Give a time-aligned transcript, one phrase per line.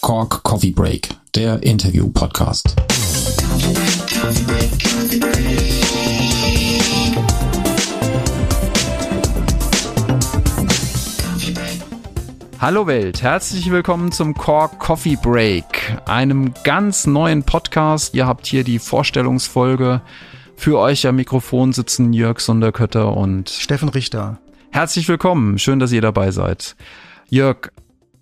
[0.00, 2.76] Cork Coffee Break, der Interview-Podcast.
[12.60, 15.64] Hallo Welt, herzlich willkommen zum Cork Coffee Break,
[16.06, 18.14] einem ganz neuen Podcast.
[18.14, 20.00] Ihr habt hier die Vorstellungsfolge.
[20.54, 24.38] Für euch am Mikrofon sitzen Jörg Sonderkötter und Steffen Richter.
[24.70, 26.76] Herzlich willkommen, schön, dass ihr dabei seid.
[27.28, 27.72] Jörg,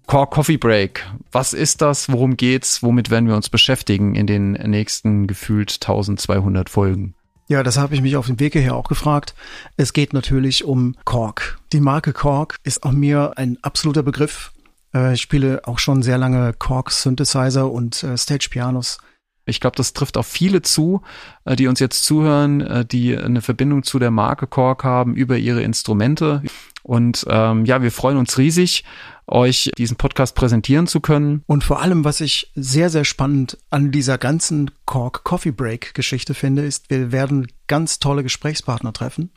[0.06, 1.04] Core Coffee Break.
[1.32, 2.10] Was ist das?
[2.10, 2.82] Worum geht's?
[2.82, 7.14] Womit werden wir uns beschäftigen in den nächsten gefühlt 1200 Folgen?
[7.48, 9.34] Ja, das habe ich mich auf dem Weg hierher auch gefragt.
[9.76, 11.58] Es geht natürlich um Korg.
[11.72, 14.52] Die Marke Korg ist auch mir ein absoluter Begriff.
[14.94, 18.98] Äh, ich spiele auch schon sehr lange Korg Synthesizer und äh, Stage Pianos.
[19.44, 21.02] Ich glaube, das trifft auf viele zu,
[21.44, 25.62] äh, die uns jetzt zuhören, die eine Verbindung zu der Marke Korg haben über ihre
[25.62, 26.42] Instrumente.
[26.82, 28.84] Und ähm, ja, wir freuen uns riesig,
[29.28, 31.42] euch diesen Podcast präsentieren zu können.
[31.46, 36.34] Und vor allem, was ich sehr, sehr spannend an dieser ganzen Cork Coffee Break Geschichte
[36.34, 39.30] finde, ist, wir werden ganz tolle Gesprächspartner treffen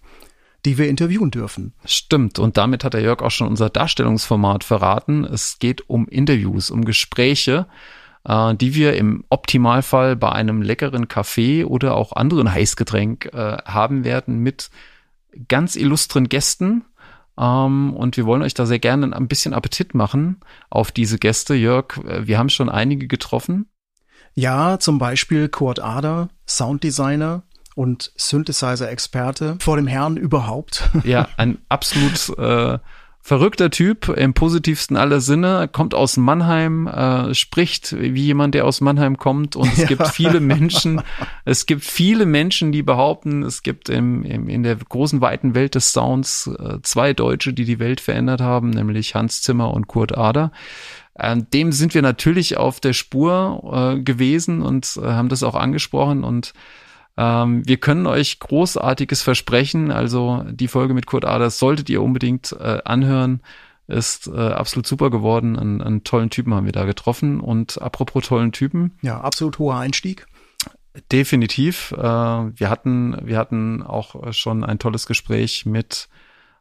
[0.66, 1.73] die wir interviewen dürfen.
[1.86, 2.40] Stimmt.
[2.40, 5.23] Und damit hat der Jörg auch schon unser Darstellungsformat verraten.
[5.23, 7.67] Es geht um Interviews, um Gespräche,
[8.26, 14.04] äh, die wir im Optimalfall bei einem leckeren Kaffee oder auch anderen Heißgetränk äh, haben
[14.04, 14.70] werden mit
[15.48, 16.84] ganz illustren Gästen,
[17.40, 21.56] ähm, und wir wollen euch da sehr gerne ein bisschen Appetit machen auf diese Gäste.
[21.56, 23.70] Jörg, äh, wir haben schon einige getroffen.
[24.36, 27.44] Ja, zum Beispiel Kurt Ader, Sounddesigner
[27.76, 30.90] und Synthesizer-Experte vor dem Herrn überhaupt.
[31.04, 32.78] Ja, ein absolut äh,
[33.22, 38.81] verrückter Typ im positivsten aller Sinne, kommt aus Mannheim, äh, spricht wie jemand, der aus
[38.81, 39.88] Mannheim kommt und es ja.
[39.88, 41.02] gibt viele Menschen,
[41.45, 45.76] es gibt viele Menschen, die behaupten, es gibt im, im, in der großen weiten Welt
[45.76, 50.17] des Sounds äh, zwei Deutsche, die die Welt verändert haben, nämlich Hans Zimmer und Kurt
[50.17, 50.52] Ader.
[51.20, 55.56] Ähm, dem sind wir natürlich auf der Spur äh, gewesen und äh, haben das auch
[55.56, 56.54] angesprochen und
[57.20, 59.92] ähm, wir können euch Großartiges versprechen.
[59.92, 63.42] Also die Folge mit Kurt Aders solltet ihr unbedingt äh, anhören.
[63.88, 65.60] Ist äh, absolut super geworden.
[65.60, 67.42] Einen, einen tollen Typen haben wir da getroffen.
[67.42, 68.98] Und apropos tollen Typen.
[69.02, 70.27] Ja, absolut hoher Einstieg.
[71.11, 71.92] Definitiv.
[71.92, 76.08] Äh, wir hatten, wir hatten auch schon ein tolles Gespräch mit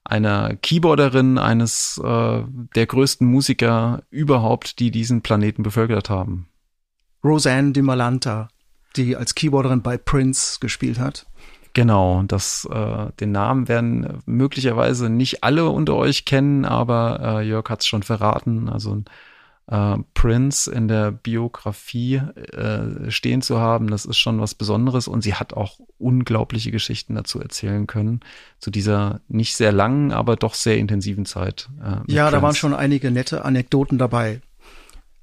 [0.03, 2.43] einer Keyboarderin eines äh,
[2.75, 6.49] der größten Musiker überhaupt, die diesen Planeten bevölkert haben.
[7.23, 8.49] Roseanne de Malanta
[8.99, 11.27] die als Keyboarderin bei Prince gespielt hat.
[11.75, 17.69] Genau, das, äh, den Namen werden möglicherweise nicht alle unter euch kennen, aber äh, Jörg
[17.69, 18.69] hat es schon verraten.
[18.69, 19.03] Also
[19.69, 25.23] äh, Prince in der Biografie äh, stehen zu haben, das ist schon was Besonderes und
[25.23, 28.21] sie hat auch unglaubliche Geschichten dazu erzählen können,
[28.59, 31.69] zu dieser nicht sehr langen, aber doch sehr intensiven Zeit.
[31.81, 32.31] Äh, ja, Prince.
[32.31, 34.41] da waren schon einige nette Anekdoten dabei.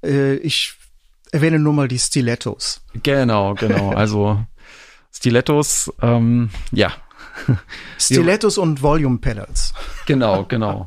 [0.02, 0.76] Äh, ich
[1.32, 2.82] erwähne nur mal die Stilettos.
[3.02, 3.90] Genau, genau.
[3.96, 4.44] Also
[5.12, 6.92] Stilettos, ähm, ja.
[7.98, 9.72] Stilettos und Volume Pedals.
[10.06, 10.86] Genau, genau.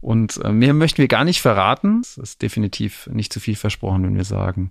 [0.00, 2.00] Und äh, mehr möchten wir gar nicht verraten.
[2.00, 4.70] Es ist definitiv nicht zu viel versprochen, wenn wir sagen,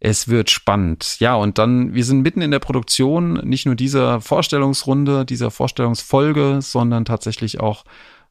[0.00, 1.20] es wird spannend.
[1.20, 6.58] Ja, und dann, wir sind mitten in der Produktion, nicht nur dieser Vorstellungsrunde, dieser Vorstellungsfolge,
[6.60, 7.84] sondern tatsächlich auch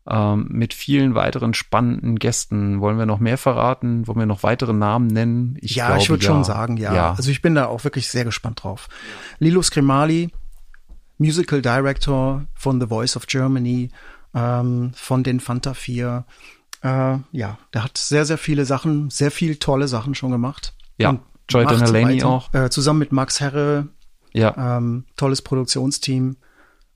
[0.09, 2.81] ähm, mit vielen weiteren spannenden Gästen.
[2.81, 4.07] Wollen wir noch mehr verraten?
[4.07, 5.57] Wollen wir noch weitere Namen nennen?
[5.61, 6.31] Ich ja, glaube, ich würde ja.
[6.31, 6.93] schon sagen, ja.
[6.93, 7.13] ja.
[7.13, 8.89] Also ich bin da auch wirklich sehr gespannt drauf.
[9.39, 10.31] Lilo Scrimali,
[11.17, 13.89] Musical Director von The Voice of Germany,
[14.33, 16.25] ähm, von den Fanta 4.
[16.83, 16.87] Äh,
[17.31, 20.73] ja, der hat sehr, sehr viele Sachen, sehr viel tolle Sachen schon gemacht.
[20.97, 22.53] Ja, Joy Denalani auch.
[22.53, 23.87] Äh, zusammen mit Max Herre.
[24.33, 24.77] Ja.
[24.77, 26.37] Ähm, tolles Produktionsteam.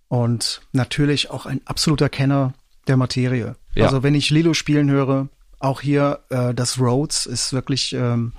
[0.07, 2.53] Und natürlich auch ein absoluter Kenner
[2.87, 3.55] der Materie.
[3.73, 3.85] Ja.
[3.85, 5.29] Also wenn ich Lilo spielen höre,
[5.59, 8.33] auch hier äh, das Rhodes ist wirklich ähm,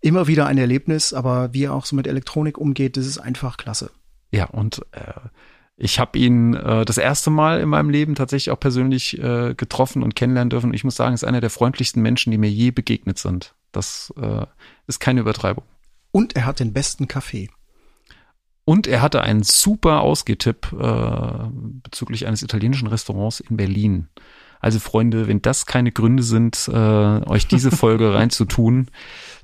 [0.00, 3.56] immer wieder ein Erlebnis, aber wie er auch so mit Elektronik umgeht, das ist einfach
[3.56, 3.90] klasse.
[4.32, 5.12] Ja, und äh,
[5.76, 10.02] ich habe ihn äh, das erste Mal in meinem Leben tatsächlich auch persönlich äh, getroffen
[10.02, 10.66] und kennenlernen dürfen.
[10.66, 13.54] Und ich muss sagen, ist einer der freundlichsten Menschen, die mir je begegnet sind.
[13.72, 14.46] Das äh,
[14.86, 15.64] ist keine Übertreibung.
[16.12, 17.48] Und er hat den besten Kaffee.
[18.64, 21.48] Und er hatte einen super Ausgetipp äh,
[21.82, 24.08] bezüglich eines italienischen Restaurants in Berlin.
[24.60, 28.88] Also Freunde, wenn das keine Gründe sind, äh, euch diese Folge reinzutun,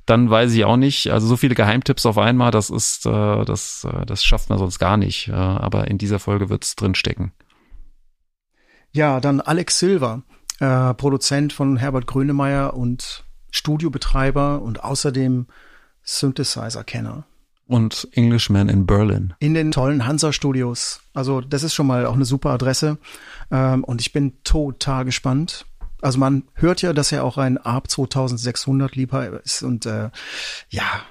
[0.05, 1.11] dann weiß ich auch nicht.
[1.11, 4.79] Also so viele Geheimtipps auf einmal, das ist, äh, das, äh, das schafft man sonst
[4.79, 5.27] gar nicht.
[5.27, 7.33] Äh, aber in dieser Folge wird's drin stecken.
[8.91, 10.21] Ja, dann Alex Silver,
[10.59, 15.47] äh, Produzent von Herbert Grönemeyer und Studiobetreiber und außerdem
[16.03, 17.25] Synthesizer-Kenner
[17.67, 19.33] und Englishman in Berlin.
[19.39, 21.01] In den tollen Hansa-Studios.
[21.13, 22.97] Also das ist schon mal auch eine super Adresse.
[23.51, 25.65] Ähm, und ich bin total gespannt,
[26.01, 30.09] Also man hört ja, dass er auch ein ARP 2600 Liebhaber ist und äh,
[30.69, 31.01] ja,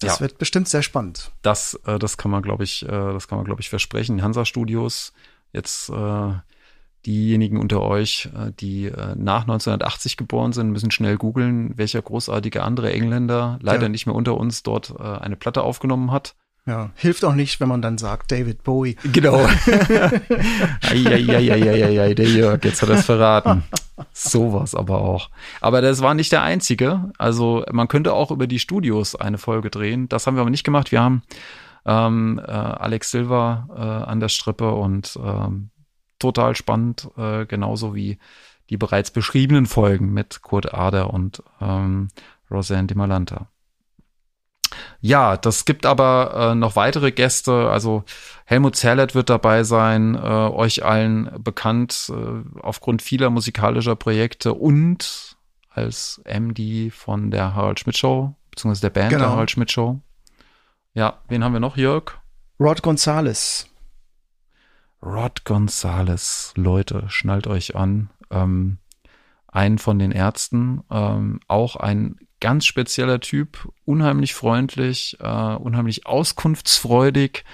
[0.00, 0.20] das ja.
[0.20, 1.32] wird bestimmt sehr spannend.
[1.42, 4.22] Das, äh, das kann man, glaube ich, äh, das kann man, glaube ich, versprechen.
[4.22, 5.12] Hansa Studios,
[5.52, 6.32] jetzt äh,
[7.06, 12.62] diejenigen unter euch, äh, die äh, nach 1980 geboren sind, müssen schnell googeln, welcher großartige
[12.62, 13.88] andere Engländer, leider ja.
[13.88, 16.34] nicht mehr unter uns, dort äh, eine Platte aufgenommen hat.
[16.64, 18.96] Ja, hilft auch nicht, wenn man dann sagt David Bowie.
[19.12, 19.34] Genau.
[20.80, 23.64] Eieieiei, der Jörg, jetzt hat er es verraten.
[24.12, 25.28] Sowas aber auch.
[25.60, 27.10] Aber das war nicht der einzige.
[27.18, 30.08] Also man könnte auch über die Studios eine Folge drehen.
[30.08, 30.92] Das haben wir aber nicht gemacht.
[30.92, 31.24] Wir haben
[31.84, 35.70] ähm, äh, Alex Silva äh, an der Strippe und ähm,
[36.22, 38.18] total spannend, äh, genauso wie
[38.70, 42.08] die bereits beschriebenen Folgen mit Kurt Ader und ähm,
[42.50, 43.48] Roseanne de Malanta.
[45.00, 47.68] Ja, das gibt aber äh, noch weitere Gäste.
[47.68, 48.04] Also
[48.46, 55.36] Helmut Zerlett wird dabei sein, äh, euch allen bekannt äh, aufgrund vieler musikalischer Projekte und
[55.68, 59.24] als MD von der Harald Schmidt Show, beziehungsweise der Band genau.
[59.24, 60.00] der Harald Schmidt Show.
[60.94, 62.18] Ja, wen haben wir noch, Jörg?
[62.60, 63.71] Rod Gonzales.
[65.02, 68.10] Rod Gonzales, Leute, schnallt euch an.
[68.30, 68.78] Ähm,
[69.48, 77.44] ein von den Ärzten, ähm, auch ein ganz spezieller Typ, unheimlich freundlich, äh, unheimlich auskunftsfreudig,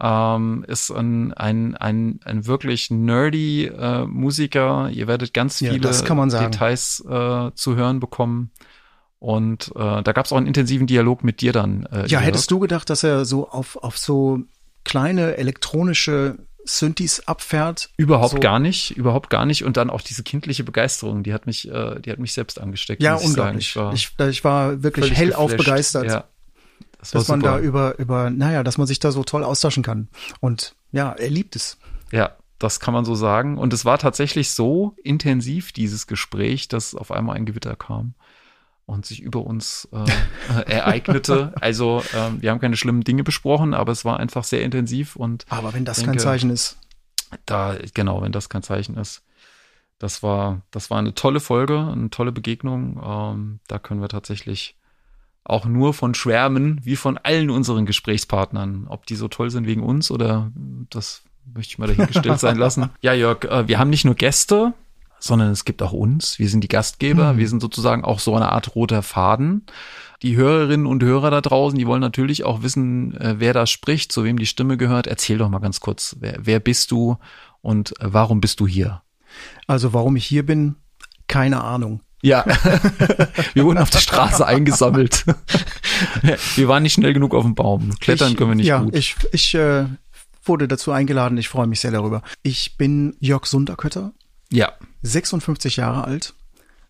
[0.00, 4.88] ähm, ist ein, ein, ein, ein wirklich nerdy äh, Musiker.
[4.90, 5.78] Ihr werdet ganz viele ja,
[6.48, 8.50] Details äh, zu hören bekommen.
[9.18, 11.86] Und äh, da gab es auch einen intensiven Dialog mit dir dann.
[11.86, 14.40] Äh, ja, hättest du gedacht, dass er so auf, auf so
[14.84, 17.90] kleine elektronische Synthes abfährt.
[17.96, 18.40] Überhaupt so.
[18.40, 19.64] gar nicht, überhaupt gar nicht.
[19.64, 23.02] Und dann auch diese kindliche Begeisterung, die hat mich, äh, die hat mich selbst angesteckt.
[23.02, 23.68] Ja, unglaublich.
[23.70, 26.06] Ich war, ich, ich war wirklich hellauf begeistert.
[26.06, 26.24] Ja,
[26.98, 30.08] das dass man da über, über, naja, dass man sich da so toll austauschen kann.
[30.40, 31.78] Und ja, er liebt es.
[32.12, 33.58] Ja, das kann man so sagen.
[33.58, 38.14] Und es war tatsächlich so intensiv, dieses Gespräch, dass auf einmal ein Gewitter kam
[38.92, 41.52] und sich über uns äh, ereignete.
[41.60, 45.44] Also ähm, wir haben keine schlimmen Dinge besprochen, aber es war einfach sehr intensiv und.
[45.48, 46.76] Aber wenn das denke, kein Zeichen ist.
[47.46, 49.22] Da, genau, wenn das kein Zeichen ist.
[49.98, 53.00] Das war, das war eine tolle Folge, eine tolle Begegnung.
[53.04, 54.76] Ähm, da können wir tatsächlich
[55.44, 58.86] auch nur von schwärmen, wie von allen unseren Gesprächspartnern.
[58.88, 60.50] Ob die so toll sind wegen uns oder
[60.90, 61.22] das
[61.54, 62.90] möchte ich mal dahingestellt sein lassen.
[63.00, 64.74] Ja, Jörg, äh, wir haben nicht nur Gäste,
[65.22, 66.38] sondern es gibt auch uns.
[66.38, 67.34] Wir sind die Gastgeber.
[67.34, 67.38] Mhm.
[67.38, 69.64] Wir sind sozusagen auch so eine Art roter Faden.
[70.22, 74.12] Die Hörerinnen und Hörer da draußen, die wollen natürlich auch wissen, äh, wer da spricht,
[74.12, 75.06] zu wem die Stimme gehört.
[75.06, 77.16] Erzähl doch mal ganz kurz, wer, wer bist du
[77.60, 79.02] und äh, warum bist du hier?
[79.66, 80.76] Also warum ich hier bin,
[81.28, 82.00] keine Ahnung.
[82.20, 82.44] Ja,
[83.54, 85.24] wir wurden auf der Straße eingesammelt.
[86.54, 87.90] wir waren nicht schnell genug auf dem Baum.
[88.00, 88.94] Klettern ich, können wir nicht ja, gut.
[88.94, 89.86] Ich, ich äh,
[90.44, 91.36] wurde dazu eingeladen.
[91.38, 92.22] Ich freue mich sehr darüber.
[92.42, 94.12] Ich bin Jörg Sunderkötter.
[94.52, 94.72] Ja.
[95.02, 96.34] 56 Jahre alt.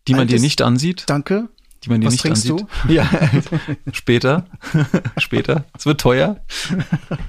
[0.08, 1.04] Die man Altes, dir nicht ansieht.
[1.06, 1.48] Danke.
[1.84, 2.66] Die man dir Was nicht trinkst ansieht.
[2.84, 2.92] du?
[2.92, 3.08] Ja,
[3.92, 4.46] später.
[5.18, 5.64] später.
[5.76, 6.44] Es wird teuer.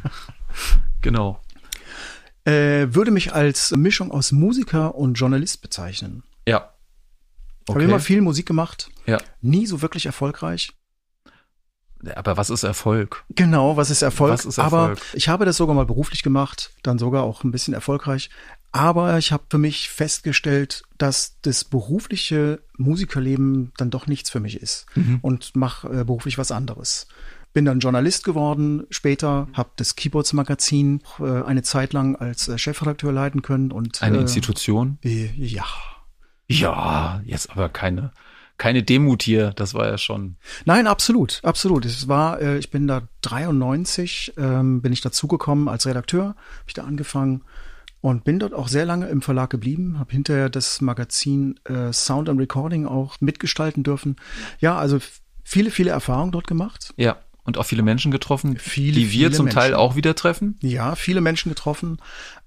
[1.02, 1.40] genau.
[2.46, 6.24] Äh, würde mich als Mischung aus Musiker und Journalist bezeichnen.
[6.48, 6.74] Ja.
[7.68, 7.76] Okay.
[7.76, 8.90] Habe immer viel Musik gemacht.
[9.06, 9.20] Ja.
[9.42, 10.74] Nie so wirklich erfolgreich.
[12.16, 13.24] Aber was ist Erfolg?
[13.30, 14.34] Genau, was ist Erfolg?
[14.34, 14.74] Was ist Erfolg?
[14.74, 18.30] Aber ich habe das sogar mal beruflich gemacht, dann sogar auch ein bisschen erfolgreich.
[18.74, 24.60] Aber ich habe für mich festgestellt, dass das berufliche Musikerleben dann doch nichts für mich
[24.60, 25.20] ist mhm.
[25.22, 27.08] und mache äh, beruflich was anderes.
[27.54, 32.58] Bin dann Journalist geworden, später habe das Keyboards Magazin äh, eine Zeit lang als äh,
[32.58, 34.98] Chefredakteur leiten können und eine äh, Institution.
[35.04, 35.66] Äh, ja.
[36.48, 38.12] Ja, jetzt aber keine
[38.58, 40.38] keine Demut hier, das war ja schon.
[40.66, 41.86] Nein, absolut, absolut.
[41.86, 46.38] Es war, äh, ich bin da 93, ähm, bin ich dazugekommen als Redakteur, habe
[46.68, 47.44] ich da angefangen
[48.04, 52.28] und bin dort auch sehr lange im Verlag geblieben, habe hinterher das Magazin äh, Sound
[52.28, 54.18] and Recording auch mitgestalten dürfen.
[54.60, 55.00] Ja, also
[55.46, 56.94] viele, viele Erfahrungen dort gemacht.
[56.98, 59.60] Ja und auch viele Menschen getroffen, viele, die wir zum Menschen.
[59.60, 60.58] Teil auch wieder treffen.
[60.62, 61.98] Ja, viele Menschen getroffen.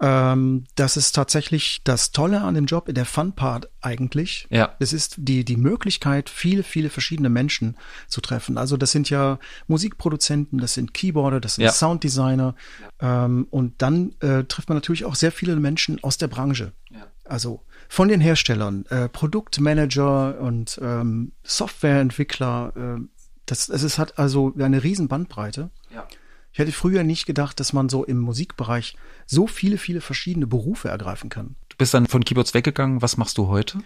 [0.00, 4.46] Ähm, das ist tatsächlich das Tolle an dem Job, der Fun-Part eigentlich.
[4.50, 4.74] Ja.
[4.78, 7.76] Es ist die, die Möglichkeit, viele, viele verschiedene Menschen
[8.08, 8.56] zu treffen.
[8.56, 11.72] Also das sind ja Musikproduzenten, das sind Keyboarder, das sind ja.
[11.72, 12.54] Sounddesigner.
[13.00, 16.72] Ähm, und dann äh, trifft man natürlich auch sehr viele Menschen aus der Branche.
[16.90, 17.06] Ja.
[17.24, 23.00] Also von den Herstellern, äh, Produktmanager und ähm, Softwareentwickler, äh,
[23.46, 25.70] das, es hat also eine riesen Bandbreite.
[25.94, 26.06] Ja.
[26.52, 30.88] Ich hätte früher nicht gedacht, dass man so im Musikbereich so viele, viele verschiedene Berufe
[30.88, 31.56] ergreifen kann.
[31.68, 33.02] Du bist dann von Keyboards weggegangen.
[33.02, 33.80] Was machst du heute?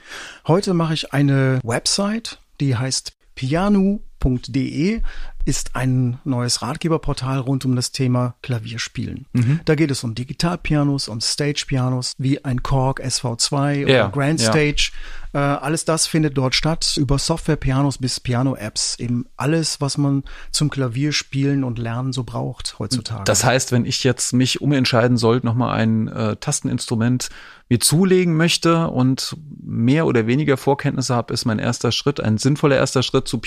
[0.47, 5.03] Heute mache ich eine Website, die heißt Piano klavierspielen.de
[5.47, 9.27] ist ein neues Ratgeberportal rund um das Thema Klavierspielen.
[9.33, 9.61] Mhm.
[9.65, 14.51] Da geht es um Digitalpianos, um Stage-Pianos wie ein Korg SV2 oder Ja, Grand ja.
[14.51, 14.93] Stage.
[15.33, 18.99] Äh, alles das findet dort statt, über Software-Pianos bis Piano-Apps.
[18.99, 23.25] Eben alles, was man zum Klavierspielen und Lernen so braucht heutzutage.
[23.25, 27.31] Das heißt, wenn ich jetzt mich umentscheiden sollte, nochmal ein äh, Tasteninstrument
[27.69, 32.77] mir zulegen möchte und mehr oder weniger Vorkenntnisse habe, ist mein erster Schritt, ein sinnvoller
[32.77, 33.39] erster Schritt zu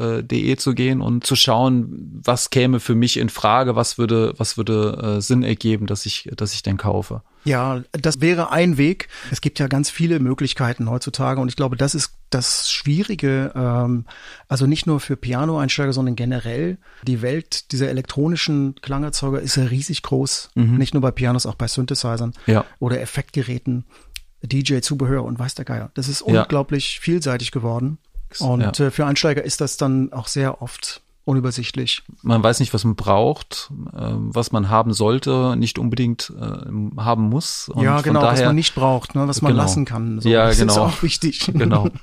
[0.00, 4.56] piano.de zu gehen und zu schauen, was käme für mich in Frage, was würde, was
[4.56, 7.22] würde äh, Sinn ergeben, dass ich, dass ich denn kaufe.
[7.44, 9.08] Ja, das wäre ein Weg.
[9.30, 14.04] Es gibt ja ganz viele Möglichkeiten heutzutage und ich glaube, das ist das Schwierige, ähm,
[14.48, 16.78] also nicht nur für Piano-Einsteiger, sondern generell.
[17.06, 20.50] Die Welt dieser elektronischen Klangerzeuger ist ja riesig groß.
[20.54, 22.64] Nicht nur bei Pianos, auch bei Synthesizern Ja.
[22.78, 23.84] oder Effektgeräten,
[24.42, 25.90] DJ-Zubehör und weiß der Geier.
[25.94, 26.42] Das ist Ja.
[26.42, 27.98] unglaublich vielseitig geworden.
[28.38, 28.86] Und Ja.
[28.86, 32.02] äh, für Einsteiger ist das dann auch sehr oft unübersichtlich.
[32.22, 37.28] Man weiß nicht, was man braucht, äh, was man haben sollte, nicht unbedingt äh, haben
[37.28, 37.68] muss.
[37.68, 39.62] Und ja, genau, was daher, man nicht braucht, ne, was man Genau.
[39.62, 40.20] lassen kann.
[40.20, 40.86] So, Ja, das ist genau.
[40.86, 41.46] auch wichtig.
[41.52, 41.88] Genau.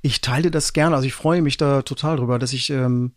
[0.00, 0.96] Ich teile das gerne.
[0.96, 3.12] Also ich freue mich da total drüber, dass ich ähm,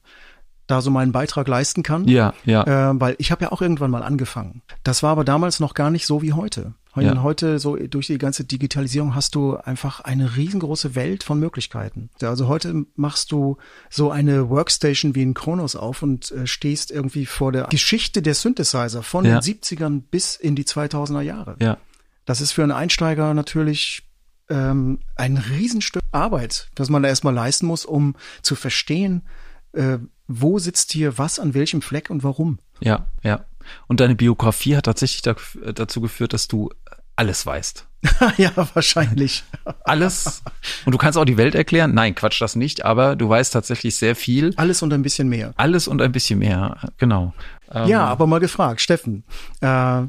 [0.67, 2.05] da so meinen Beitrag leisten kann.
[2.09, 2.91] Ja, ja.
[2.91, 4.61] Äh, weil ich habe ja auch irgendwann mal angefangen.
[4.83, 6.73] Das war aber damals noch gar nicht so wie heute.
[6.95, 7.21] Heu- Ja.
[7.23, 12.09] Heute, so durch die ganze Digitalisierung, hast du einfach eine riesengroße Welt von Möglichkeiten.
[12.21, 13.57] Also heute machst du
[13.89, 18.33] so eine Workstation wie ein Kronos auf und äh, stehst irgendwie vor der Geschichte der
[18.35, 19.39] Synthesizer von Ja.
[19.39, 21.55] den 70ern bis in die 2000er Jahre.
[21.61, 21.77] Ja.
[22.25, 24.03] Das ist für einen Einsteiger natürlich
[24.49, 29.21] ähm, ein Riesenstück Arbeit, das man da erstmal leisten muss, um zu verstehen,
[29.71, 32.59] äh, wo sitzt hier was an welchem Fleck und warum.
[32.81, 33.45] Ja, ja.
[33.87, 35.35] Und deine Biografie hat tatsächlich da,
[35.73, 36.69] dazu geführt, dass du
[37.15, 37.87] alles weißt.
[38.37, 39.43] ja, wahrscheinlich.
[39.83, 40.41] Alles.
[40.85, 41.93] Und du kannst auch die Welt erklären.
[41.93, 42.83] Nein, Quatsch, das nicht.
[42.83, 44.53] Aber du weißt tatsächlich sehr viel.
[44.55, 45.53] Alles und ein bisschen mehr.
[45.57, 46.77] Alles und ein bisschen mehr.
[46.97, 47.33] Genau.
[47.71, 49.23] Ähm, Ja, aber mal gefragt, Steffen.
[49.61, 50.03] Äh,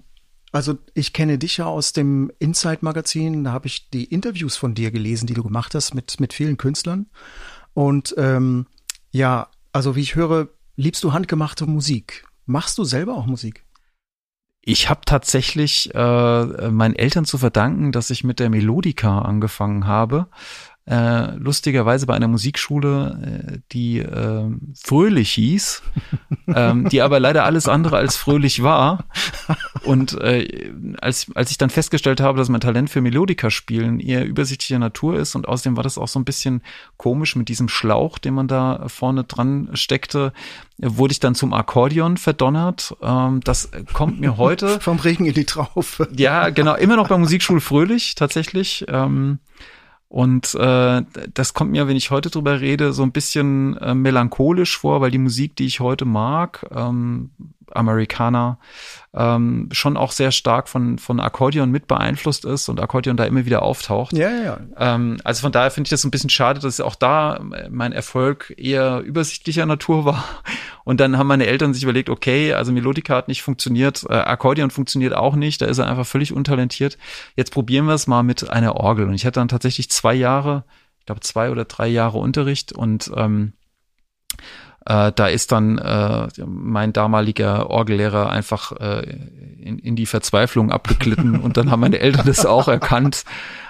[0.52, 3.44] also ich kenne dich ja aus dem Inside-Magazin.
[3.44, 6.56] Da habe ich die Interviews von dir gelesen, die du gemacht hast mit mit vielen
[6.56, 7.06] Künstlern.
[7.74, 8.66] Und ähm,
[9.10, 12.24] ja, also wie ich höre, liebst du handgemachte Musik.
[12.46, 13.64] Machst du selber auch Musik?
[14.64, 20.28] Ich habe tatsächlich äh, meinen Eltern zu verdanken, dass ich mit der Melodica angefangen habe.
[20.84, 25.80] Äh, lustigerweise bei einer Musikschule, äh, die äh, fröhlich hieß,
[26.54, 29.04] ähm, die aber leider alles andere als fröhlich war.
[29.84, 34.26] Und äh, als, als ich dann festgestellt habe, dass mein Talent für Melodika spielen eher
[34.26, 36.62] übersichtlicher Natur ist und außerdem war das auch so ein bisschen
[36.96, 40.32] komisch mit diesem Schlauch, den man da vorne dran steckte,
[40.78, 42.96] wurde ich dann zum Akkordeon verdonnert.
[43.00, 46.08] Ähm, das kommt mir heute Vom Regen in die Traufe.
[46.16, 48.84] ja, genau, immer noch bei Musikschule Fröhlich tatsächlich.
[48.88, 49.38] Ähm,
[50.12, 51.02] und äh,
[51.32, 55.10] das kommt mir, wenn ich heute drüber rede, so ein bisschen äh, melancholisch vor, weil
[55.10, 57.30] die Musik, die ich heute mag, ähm,
[57.70, 58.58] Amerikaner,
[59.14, 63.46] ähm, schon auch sehr stark von, von Akkordeon mit beeinflusst ist und Akkordeon da immer
[63.46, 64.12] wieder auftaucht.
[64.12, 64.58] Ja, ja, ja.
[64.76, 67.40] Ähm, also von daher finde ich das ein bisschen schade, dass auch da
[67.70, 70.24] mein Erfolg eher übersichtlicher Natur war.
[70.84, 74.70] Und dann haben meine Eltern sich überlegt, okay, also Melodika hat nicht funktioniert, äh, Akkordeon
[74.70, 76.98] funktioniert auch nicht, da ist er einfach völlig untalentiert.
[77.36, 79.06] Jetzt probieren wir es mal mit einer Orgel.
[79.06, 80.64] Und ich hatte dann tatsächlich zwei Jahre,
[80.98, 83.52] ich glaube zwei oder drei Jahre Unterricht und ähm,
[84.86, 89.18] äh, da ist dann äh, mein damaliger Orgellehrer einfach äh,
[89.60, 93.24] in, in die Verzweiflung abgeglitten und dann haben meine Eltern das auch erkannt.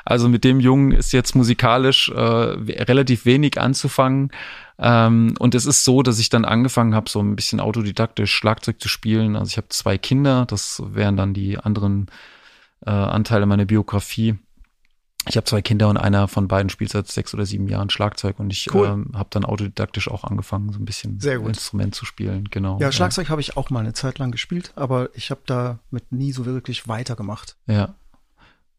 [0.04, 4.30] Also mit dem Jungen ist jetzt musikalisch äh, relativ wenig anzufangen.
[4.78, 8.80] Ähm, und es ist so, dass ich dann angefangen habe, so ein bisschen autodidaktisch Schlagzeug
[8.80, 9.36] zu spielen.
[9.36, 12.06] Also ich habe zwei Kinder, das wären dann die anderen
[12.84, 14.38] äh, Anteile meiner Biografie.
[15.28, 18.40] Ich habe zwei Kinder und einer von beiden spielt seit sechs oder sieben Jahren Schlagzeug
[18.40, 18.88] und ich Cool.
[18.88, 21.18] ähm, habe dann autodidaktisch auch angefangen, so ein bisschen.
[21.46, 22.48] Instrument zu spielen.
[22.50, 22.78] Genau.
[22.80, 26.32] Ja, Schlagzeug habe ich auch mal eine Zeit lang gespielt, aber ich habe damit nie
[26.32, 27.56] so wirklich weitergemacht.
[27.66, 27.94] Ja.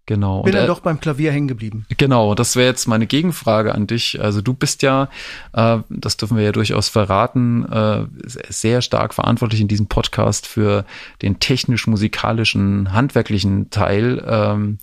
[0.06, 0.42] Genau.
[0.44, 1.86] Bin Und, dann äh, doch beim Klavier hängen geblieben.
[1.98, 4.22] Genau, das wäre jetzt meine Gegenfrage an dich.
[4.22, 5.08] Also du bist ja,
[5.54, 10.84] äh, das dürfen wir ja durchaus verraten, äh, sehr stark verantwortlich in diesem Podcast für
[11.22, 14.22] den technisch-musikalischen, handwerklichen Teil.
[14.28, 14.80] Ähm,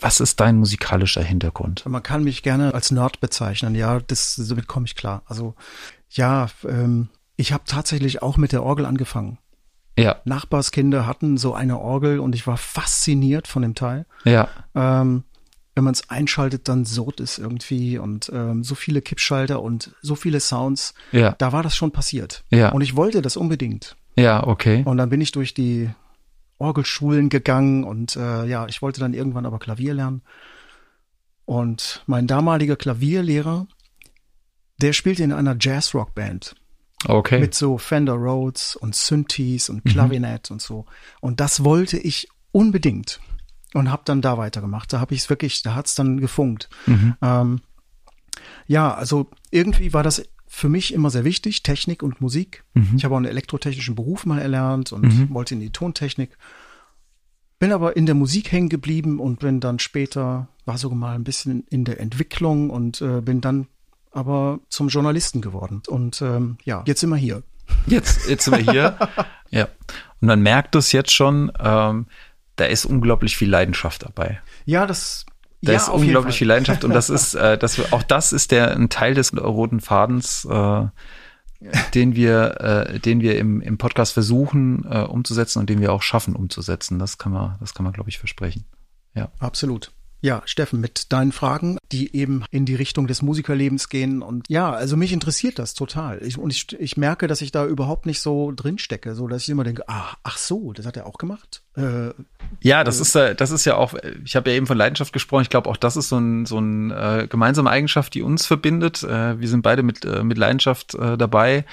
[0.00, 1.84] was ist dein musikalischer Hintergrund?
[1.86, 5.22] Man kann mich gerne als Nerd bezeichnen, ja, das, damit komme ich klar.
[5.26, 5.54] Also
[6.10, 9.38] ja, ähm, ich habe tatsächlich auch mit der Orgel angefangen.
[9.98, 14.06] Ja, Nachbarskinder hatten so eine Orgel und ich war fasziniert von dem Teil.
[14.24, 15.24] ja, Ähm,
[15.74, 20.14] wenn man es einschaltet, dann surrt es irgendwie und ähm, so viele Kippschalter und so
[20.14, 20.94] viele Sounds.
[21.12, 22.44] ja, Da war das schon passiert.
[22.50, 22.70] Ja.
[22.72, 23.94] Und ich wollte das unbedingt.
[24.16, 24.82] ja, okay.
[24.86, 25.90] Und dann bin ich durch die
[26.58, 30.22] Orgelschulen gegangen und äh, ja, ich wollte dann irgendwann aber Klavier lernen.
[31.44, 33.66] Und mein damaliger Klavierlehrer,
[34.80, 36.54] Der spielte in einer Jazz-Rock-Band.
[37.06, 37.40] Okay.
[37.40, 40.54] Mit so Fender Rhodes und Synthes und Klavinett mhm.
[40.54, 40.86] und so.
[41.20, 43.20] Und das wollte ich unbedingt
[43.74, 44.92] und habe dann da weitergemacht.
[44.92, 46.68] Da habe ich es wirklich, da hat's dann gefunkt.
[46.86, 47.14] Mhm.
[47.22, 47.60] Ähm,
[48.66, 50.22] ja, also irgendwie war das
[50.56, 52.64] für mich immer sehr wichtig, Technik und Musik.
[52.72, 52.94] Mhm.
[52.96, 55.34] Ich habe auch einen elektrotechnischen Beruf mal erlernt und mhm.
[55.34, 56.38] wollte in die Tontechnik.
[57.58, 61.24] Bin aber in der Musik hängen geblieben und bin dann später, war sogar mal ein
[61.24, 63.66] bisschen in der Entwicklung und äh, bin dann
[64.12, 65.82] aber zum Journalisten geworden.
[65.88, 67.42] Und ähm, ja, jetzt sind wir hier.
[67.86, 68.96] Jetzt, jetzt sind wir hier.
[69.50, 69.64] ja.
[70.20, 72.06] Und man merkt es jetzt schon, ähm,
[72.54, 74.40] da ist unglaublich viel Leidenschaft dabei.
[74.64, 75.26] Ja, das
[75.66, 78.74] da ja, ist unglaublich viel Leidenschaft und das ist, äh, das, auch das ist der
[78.74, 80.86] ein Teil des roten Fadens, äh,
[81.94, 86.02] den wir, äh, den wir im, im Podcast versuchen äh, umzusetzen und den wir auch
[86.02, 86.98] schaffen umzusetzen.
[86.98, 88.64] Das kann man, das kann man, glaube ich, versprechen.
[89.14, 89.30] Ja.
[89.38, 89.92] Absolut.
[90.26, 94.22] Ja, Steffen, mit deinen Fragen, die eben in die Richtung des Musikerlebens gehen.
[94.22, 96.20] Und ja, also mich interessiert das total.
[96.20, 99.50] Ich, und ich, ich merke, dass ich da überhaupt nicht so drinstecke, so dass ich
[99.50, 101.62] immer denke, ah, ach so, das hat er auch gemacht.
[101.76, 102.10] Äh,
[102.60, 105.12] ja, das äh, ist äh, das ist ja auch, ich habe ja eben von Leidenschaft
[105.12, 105.42] gesprochen.
[105.42, 109.04] Ich glaube, auch das ist so ein so ein äh, gemeinsame Eigenschaft, die uns verbindet.
[109.04, 111.64] Äh, wir sind beide mit äh, mit Leidenschaft äh, dabei,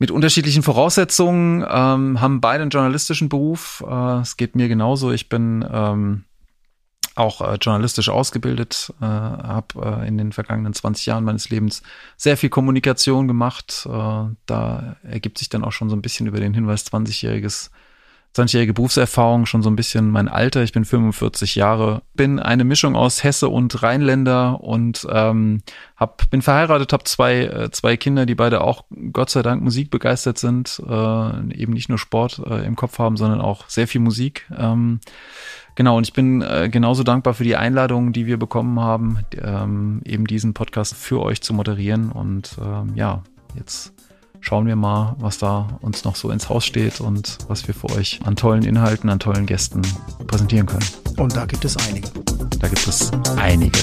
[0.00, 3.84] mit unterschiedlichen Voraussetzungen, ähm, haben beide einen journalistischen Beruf.
[4.20, 5.12] Es geht mir genauso.
[5.12, 6.24] Ich bin ähm,
[7.18, 11.82] auch äh, journalistisch ausgebildet, äh, habe äh, in den vergangenen 20 Jahren meines Lebens
[12.16, 13.86] sehr viel Kommunikation gemacht.
[13.86, 17.70] Äh, da ergibt sich dann auch schon so ein bisschen über den Hinweis 20-jähriges
[18.36, 20.62] 20-jährige Berufserfahrung, schon so ein bisschen mein Alter.
[20.62, 25.62] Ich bin 45 Jahre, bin eine Mischung aus Hesse und Rheinländer und ähm,
[25.96, 30.38] hab, bin verheiratet, habe zwei, äh, zwei Kinder, die beide auch Gott sei Dank musikbegeistert
[30.38, 34.46] sind, äh, eben nicht nur Sport äh, im Kopf haben, sondern auch sehr viel Musik.
[34.56, 35.00] Ähm,
[35.78, 40.02] Genau, und ich bin äh, genauso dankbar für die Einladung, die wir bekommen haben, ähm,
[40.04, 42.10] eben diesen Podcast für euch zu moderieren.
[42.10, 43.22] Und ähm, ja,
[43.56, 43.92] jetzt
[44.40, 47.90] schauen wir mal, was da uns noch so ins Haus steht und was wir für
[47.90, 49.82] euch an tollen Inhalten, an tollen Gästen
[50.26, 50.86] präsentieren können.
[51.16, 52.08] Und da gibt es einige.
[52.58, 53.78] Da gibt es einige.